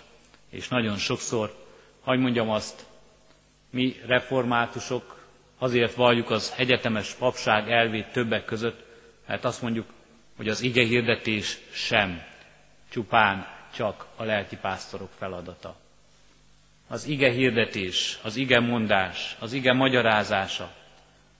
és 0.50 0.68
nagyon 0.68 0.96
sokszor, 0.96 1.54
hogy 2.00 2.18
mondjam 2.18 2.50
azt, 2.50 2.86
mi 3.70 3.96
reformátusok 4.06 5.19
azért 5.62 5.94
valljuk 5.94 6.30
az 6.30 6.54
egyetemes 6.56 7.12
papság 7.14 7.70
elvét 7.70 8.06
többek 8.12 8.44
között, 8.44 8.84
mert 9.26 9.44
azt 9.44 9.62
mondjuk, 9.62 9.86
hogy 10.36 10.48
az 10.48 10.60
ige 10.62 10.84
hirdetés 10.84 11.58
sem 11.72 12.22
csupán 12.90 13.46
csak 13.74 14.06
a 14.16 14.24
lelkipásztorok 14.24 15.10
feladata. 15.18 15.76
Az 16.88 17.06
ige 17.06 17.30
hirdetés, 17.30 18.18
az 18.22 18.36
ige 18.36 18.60
mondás, 18.60 19.36
az 19.38 19.52
ige 19.52 19.72
magyarázása 19.72 20.72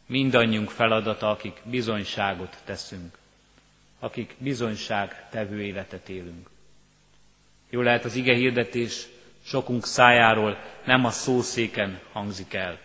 mindannyiunk 0.06 0.70
feladata, 0.70 1.30
akik 1.30 1.60
bizonyságot 1.64 2.56
teszünk, 2.64 3.18
akik 3.98 4.34
bizonyság 4.38 5.28
tevő 5.30 5.62
életet 5.62 6.08
élünk. 6.08 6.48
Jó 7.70 7.80
lehet 7.80 8.04
az 8.04 8.14
ige 8.14 8.34
hirdetés 8.34 9.06
sokunk 9.44 9.86
szájáról 9.86 10.58
nem 10.84 11.04
a 11.04 11.10
szószéken 11.10 12.00
hangzik 12.12 12.54
el, 12.54 12.78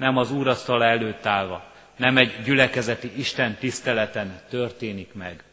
nem 0.00 0.16
az 0.16 0.30
úrasztal 0.30 0.84
előtt 0.84 1.26
állva, 1.26 1.64
nem 1.96 2.16
egy 2.16 2.42
gyülekezeti 2.44 3.12
Isten 3.18 3.54
tiszteleten 3.56 4.40
történik 4.48 5.14
meg. 5.14 5.44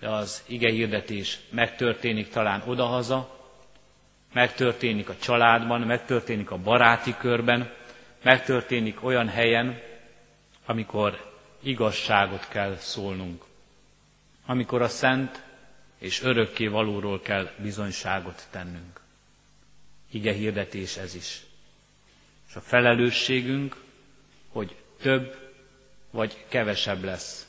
De 0.00 0.08
az 0.08 0.42
ige 0.46 0.70
hirdetés 0.70 1.38
megtörténik 1.50 2.28
talán 2.28 2.62
odahaza, 2.66 3.38
megtörténik 4.32 5.08
a 5.08 5.16
családban, 5.16 5.80
megtörténik 5.80 6.50
a 6.50 6.56
baráti 6.58 7.14
körben, 7.18 7.70
megtörténik 8.22 9.04
olyan 9.04 9.28
helyen, 9.28 9.80
amikor 10.66 11.32
igazságot 11.62 12.48
kell 12.48 12.76
szólnunk, 12.76 13.44
amikor 14.46 14.82
a 14.82 14.88
szent 14.88 15.42
és 15.98 16.22
örökké 16.22 16.66
valóról 16.66 17.20
kell 17.20 17.50
bizonyságot 17.58 18.46
tennünk. 18.50 19.00
Ige 20.10 20.32
hirdetés 20.32 20.96
ez 20.96 21.14
is. 21.14 21.40
És 22.54 22.60
a 22.60 22.62
felelősségünk, 22.66 23.76
hogy 24.48 24.76
több 25.00 25.52
vagy 26.10 26.44
kevesebb 26.48 27.04
lesz 27.04 27.48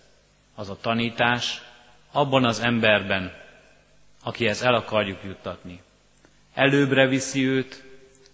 az 0.55 0.69
a 0.69 0.77
tanítás 0.81 1.61
abban 2.11 2.45
az 2.45 2.59
emberben, 2.59 3.33
akihez 4.23 4.61
el 4.61 4.73
akarjuk 4.73 5.23
juttatni. 5.23 5.81
Előbbre 6.53 7.07
viszi 7.07 7.45
őt, 7.47 7.83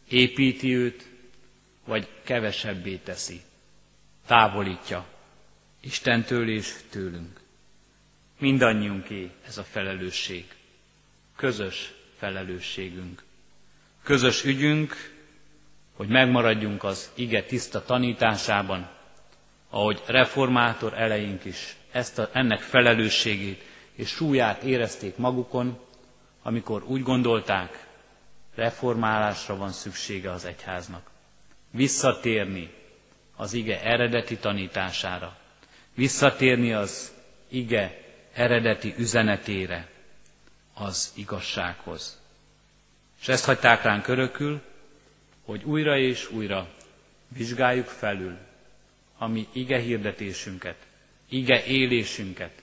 építi 0.10 0.76
őt, 0.76 1.08
vagy 1.86 2.08
kevesebbé 2.24 2.96
teszi, 2.96 3.42
távolítja 4.26 5.06
Istentől 5.80 6.50
és 6.50 6.74
tőlünk. 6.90 7.40
Mindannyiunké 8.40 9.32
ez 9.48 9.58
a 9.58 9.64
felelősség, 9.64 10.46
közös 11.36 11.94
felelősségünk. 12.18 13.24
Közös 14.04 14.44
ügyünk, 14.44 15.21
hogy 16.02 16.10
megmaradjunk 16.10 16.84
az 16.84 17.12
ige 17.16 17.44
tiszta 17.44 17.84
tanításában, 17.86 18.90
ahogy 19.70 20.02
reformátor 20.06 20.94
eleink 20.94 21.46
is 21.46 21.76
ezt 21.92 22.20
a, 22.20 22.30
ennek 22.34 22.60
felelősségét 22.60 23.64
és 23.96 24.10
súlyát 24.10 24.64
érezték 24.64 25.18
magukon, 25.18 25.80
amikor 26.44 26.84
úgy 26.84 27.04
gondolták, 27.04 27.88
reformálásra 28.56 29.58
van 29.58 29.70
szüksége 29.72 30.32
az 30.32 30.46
egyháznak 30.46 31.10
visszatérni 31.72 32.74
az 33.36 33.54
ige 33.54 33.82
eredeti 33.84 34.38
tanítására, 34.38 35.38
visszatérni 35.96 36.74
az 36.74 37.12
ige 37.48 38.02
eredeti 38.34 38.94
üzenetére, 38.98 39.88
az 40.74 41.12
igazsághoz. 41.16 42.20
És 43.22 43.28
ezt 43.28 43.46
hagyták 43.46 43.84
ránk 43.84 44.08
örökül, 44.08 44.62
hogy 45.52 45.64
újra 45.64 45.98
és 45.98 46.32
újra 46.32 46.70
vizsgáljuk 47.28 47.86
felül 47.88 48.38
a 49.18 49.28
mi 49.28 49.48
ige 49.52 49.80
hirdetésünket, 49.80 50.76
ige 51.30 51.64
élésünket, 51.66 52.62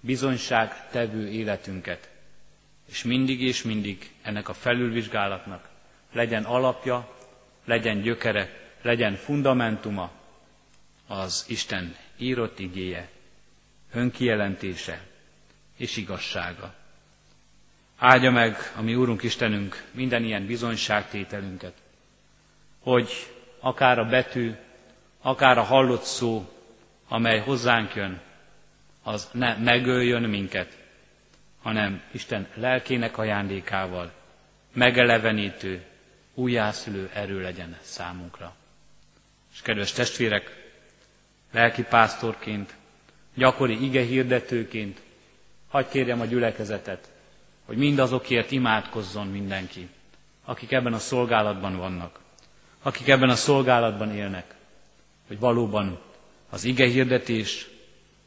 bizonyság 0.00 0.90
tevő 0.90 1.28
életünket, 1.28 2.10
és 2.90 3.02
mindig 3.02 3.42
és 3.42 3.62
mindig 3.62 4.10
ennek 4.22 4.48
a 4.48 4.54
felülvizsgálatnak 4.54 5.68
legyen 6.12 6.44
alapja 6.44 7.16
legyen 7.64 8.00
gyökere, 8.00 8.72
legyen 8.82 9.14
fundamentuma 9.14 10.10
az 11.06 11.44
Isten 11.48 11.96
írott 12.16 12.58
igéje, 12.58 13.08
önkijelentése 13.92 15.06
és 15.76 15.96
igazsága. 15.96 16.74
Áldja 17.98 18.30
meg 18.30 18.56
a 18.76 18.82
mi 18.82 18.94
Úrunk 18.94 19.22
Istenünk 19.22 19.84
minden 19.92 20.24
ilyen 20.24 20.46
bizonyságtételünket, 20.46 21.82
hogy 22.84 23.10
akár 23.60 23.98
a 23.98 24.04
betű, 24.04 24.54
akár 25.22 25.58
a 25.58 25.62
hallott 25.62 26.02
szó, 26.02 26.48
amely 27.08 27.38
hozzánk 27.38 27.94
jön, 27.94 28.20
az 29.02 29.28
ne 29.32 29.56
megöljön 29.56 30.22
minket, 30.22 30.78
hanem 31.62 32.02
Isten 32.12 32.46
lelkének 32.54 33.18
ajándékával, 33.18 34.12
megelevenítő, 34.72 35.84
újjászülő 36.34 37.10
erő 37.14 37.40
legyen 37.40 37.76
számunkra. 37.82 38.54
És 39.52 39.60
kedves 39.62 39.92
testvérek, 39.92 40.70
lelki 41.52 41.82
pásztorként, 41.82 42.74
gyakori 43.34 43.84
ige 43.84 44.02
hirdetőként, 44.02 45.00
hagyj 45.68 45.88
kérjem 45.90 46.20
a 46.20 46.24
gyülekezetet, 46.24 47.08
hogy 47.64 47.76
mindazokért 47.76 48.50
imádkozzon 48.50 49.26
mindenki, 49.26 49.88
akik 50.44 50.72
ebben 50.72 50.92
a 50.92 50.98
szolgálatban 50.98 51.76
vannak, 51.76 52.22
akik 52.84 53.08
ebben 53.08 53.28
a 53.28 53.34
szolgálatban 53.36 54.14
élnek, 54.14 54.54
hogy 55.26 55.38
valóban 55.38 56.00
az 56.50 56.64
ige 56.64 56.86
hirdetés 56.86 57.66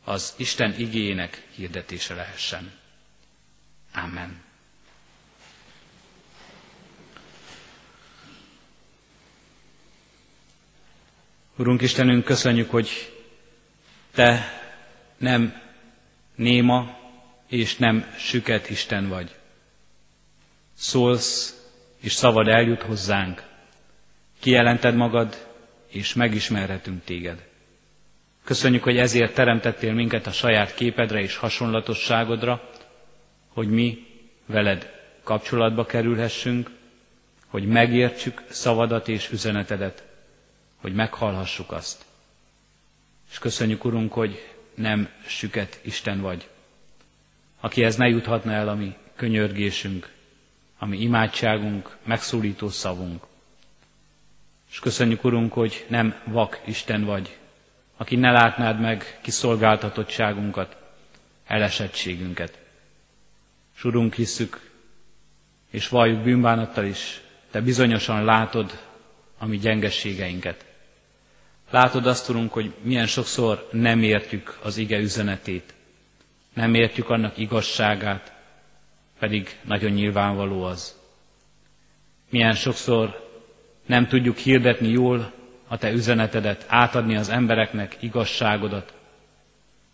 az 0.04 0.34
Isten 0.38 0.74
igéjének 0.78 1.48
hirdetése 1.56 2.14
lehessen. 2.14 2.72
Amen. 3.94 4.42
Urunk 11.58 11.82
Istenünk, 11.82 12.24
köszönjük, 12.24 12.70
hogy 12.70 13.14
Te 14.12 14.52
nem 15.18 15.62
néma 16.36 16.98
és 17.48 17.76
nem 17.76 18.14
süket 18.18 18.70
Isten 18.70 19.08
vagy. 19.10 19.36
Szólsz, 20.78 21.62
és 22.00 22.14
szavad 22.14 22.48
eljut 22.48 22.82
hozzánk. 22.82 23.44
Kijelented 24.48 24.96
magad, 24.96 25.48
és 25.88 26.14
megismerhetünk 26.14 27.04
téged. 27.04 27.44
Köszönjük, 28.44 28.84
hogy 28.84 28.98
ezért 28.98 29.34
teremtettél 29.34 29.94
minket 29.94 30.28
a 30.28 30.32
saját 30.32 30.74
képedre 30.74 31.20
és 31.22 31.36
hasonlatosságodra, 31.36 32.70
hogy 33.48 33.70
mi 33.70 34.06
veled 34.46 34.92
kapcsolatba 35.24 35.86
kerülhessünk, 35.86 36.70
hogy 37.48 37.68
megértsük 37.68 38.44
szavadat 38.50 39.08
és 39.08 39.30
üzenetedet, 39.32 40.04
hogy 40.76 40.94
meghallhassuk 40.94 41.72
azt. 41.72 42.06
És 43.32 43.40
köszönjük, 43.40 43.86
Urunk, 43.86 44.14
hogy 44.14 44.48
nem 44.76 45.10
süket 45.26 45.80
Isten 45.82 46.22
vagy, 46.22 46.48
akihez 47.60 47.96
ne 47.96 48.08
juthatna 48.08 48.52
el 48.52 48.70
a 48.70 48.76
mi 48.76 48.96
könyörgésünk, 49.16 50.12
ami 50.80 50.98
imádságunk, 51.02 51.98
megszólító 52.04 52.70
szavunk. 52.70 53.27
És 54.72 54.80
köszönjük, 54.80 55.24
Urunk, 55.24 55.54
hogy 55.54 55.86
nem 55.90 56.16
vak 56.26 56.62
Isten 56.66 57.04
vagy, 57.06 57.38
aki 57.98 58.16
ne 58.16 58.32
látnád 58.32 58.80
meg 58.80 59.20
kiszolgáltatottságunkat, 59.22 60.78
elesettségünket. 61.46 62.60
És 63.76 63.84
Urunk, 63.84 64.14
hisszük, 64.14 64.72
és 65.72 65.88
valljuk 65.88 66.20
bűnbánattal 66.22 66.86
is, 66.86 67.22
Te 67.52 67.62
bizonyosan 67.62 68.24
látod 68.26 68.80
a 69.38 69.46
mi 69.46 69.58
gyengességeinket. 69.58 70.66
Látod 71.70 72.06
azt, 72.06 72.30
Urunk, 72.30 72.54
hogy 72.54 72.74
milyen 72.82 73.06
sokszor 73.08 73.68
nem 73.72 74.04
értjük 74.04 74.60
az 74.64 74.78
ige 74.78 74.98
üzenetét, 75.00 75.74
nem 76.54 76.74
értjük 76.74 77.10
annak 77.10 77.38
igazságát, 77.38 78.34
pedig 79.20 79.60
nagyon 79.64 79.92
nyilvánvaló 79.92 80.64
az. 80.64 80.96
Milyen 82.30 82.54
sokszor 82.54 83.27
nem 83.88 84.08
tudjuk 84.08 84.38
hirdetni 84.38 84.90
jól 84.90 85.32
a 85.68 85.78
Te 85.78 85.92
üzenetedet, 85.92 86.66
átadni 86.68 87.16
az 87.16 87.30
embereknek 87.30 87.98
igazságodat, 88.00 88.94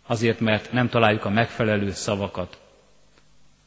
azért, 0.06 0.40
mert 0.40 0.72
nem 0.72 0.88
találjuk 0.88 1.24
a 1.24 1.30
megfelelő 1.30 1.90
szavakat, 1.90 2.58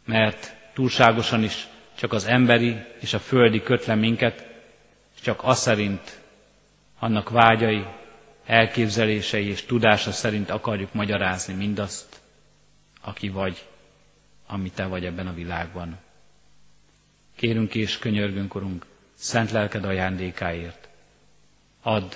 mert 0.05 0.55
túlságosan 0.73 1.43
is 1.43 1.67
csak 1.97 2.13
az 2.13 2.25
emberi 2.25 2.75
és 2.99 3.13
a 3.13 3.19
földi 3.19 3.61
kötle 3.61 3.95
minket, 3.95 4.47
és 5.15 5.21
csak 5.21 5.43
az 5.43 5.59
szerint 5.59 6.19
annak 6.99 7.29
vágyai, 7.29 7.85
elképzelései 8.45 9.47
és 9.47 9.65
tudása 9.65 10.11
szerint 10.11 10.49
akarjuk 10.49 10.93
magyarázni 10.93 11.53
mindazt, 11.53 12.21
aki 13.01 13.29
vagy, 13.29 13.65
ami 14.47 14.71
te 14.71 14.85
vagy 14.85 15.05
ebben 15.05 15.27
a 15.27 15.33
világban. 15.33 15.97
Kérünk 17.35 17.75
és 17.75 17.97
könyörgünk, 17.97 18.55
Urunk, 18.55 18.85
szent 19.17 19.51
lelked 19.51 19.85
ajándékáért. 19.85 20.87
Add, 21.81 22.13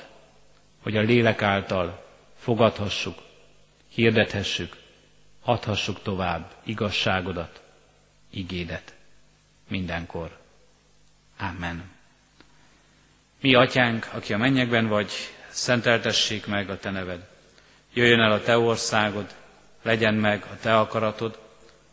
hogy 0.81 0.97
a 0.97 1.01
lélek 1.01 1.41
által 1.41 2.05
fogadhassuk, 2.37 3.17
hirdethessük, 3.87 4.75
adhassuk 5.43 6.01
tovább 6.01 6.51
igazságodat, 6.63 7.61
igédet 8.29 8.93
mindenkor. 9.67 10.37
Amen. 11.37 11.89
Mi, 13.39 13.53
atyánk, 13.53 14.09
aki 14.13 14.33
a 14.33 14.37
mennyekben 14.37 14.87
vagy, 14.87 15.11
szenteltessék 15.49 16.45
meg 16.45 16.69
a 16.69 16.77
te 16.79 16.89
neved. 16.89 17.27
Jöjjön 17.93 18.19
el 18.19 18.31
a 18.31 18.41
te 18.41 18.57
országod, 18.57 19.35
legyen 19.81 20.13
meg 20.13 20.43
a 20.43 20.57
te 20.61 20.79
akaratod, 20.79 21.39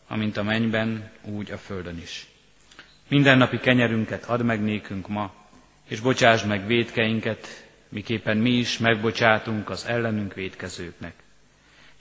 amint 0.07 0.37
a 0.37 0.43
mennyben, 0.43 1.11
úgy 1.21 1.51
a 1.51 1.57
földön 1.57 1.97
is. 1.97 2.27
Mindennapi 3.09 3.59
kenyerünket 3.59 4.23
add 4.25 4.43
meg 4.43 4.61
nékünk 4.61 5.07
ma, 5.07 5.33
és 5.87 5.99
bocsásd 5.99 6.47
meg 6.47 6.67
védkeinket, 6.67 7.67
miképpen 7.89 8.37
mi 8.37 8.49
is 8.49 8.77
megbocsátunk 8.77 9.69
az 9.69 9.85
ellenünk 9.85 10.33
védkezőknek. 10.33 11.13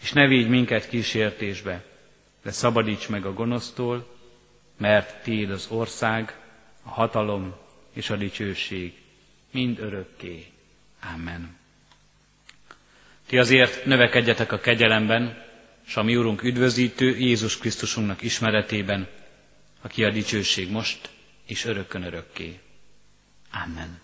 És 0.02 0.12
ne 0.12 0.26
védj 0.26 0.48
minket 0.48 0.88
kísértésbe, 0.88 1.84
de 2.42 2.50
szabadíts 2.50 3.08
meg 3.08 3.24
a 3.24 3.32
gonosztól, 3.32 4.16
mert 4.76 5.22
Tiéd 5.22 5.50
az 5.50 5.66
ország, 5.70 6.36
a 6.82 6.88
hatalom 6.88 7.54
és 7.92 8.10
a 8.10 8.16
dicsőség 8.16 8.92
mind 9.50 9.78
örökké. 9.78 10.46
Amen. 11.14 11.56
Ti 13.26 13.38
azért 13.38 13.84
növekedjetek 13.84 14.52
a 14.52 14.58
kegyelemben, 14.58 15.42
s 15.86 15.96
a 15.96 16.02
mi 16.02 16.16
Úrunk 16.16 16.42
üdvözítő 16.42 17.16
Jézus 17.18 17.58
Krisztusunknak 17.58 18.22
ismeretében, 18.22 19.08
aki 19.80 20.04
a 20.04 20.10
dicsőség 20.10 20.70
most 20.70 21.10
és 21.46 21.64
örökkön 21.64 22.02
örökké. 22.02 22.60
Amen. 23.52 24.00